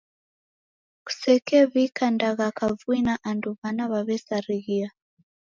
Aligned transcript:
Kusekew'ika 1.05 2.05
ndagha 2.13 2.47
kavui 2.57 2.99
na 3.07 3.13
andu 3.29 3.49
w'ana 3.59 3.83
w'aw'esarighia. 3.91 4.89